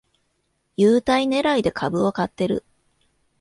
[0.77, 2.65] 優待ねらいで株を買ってる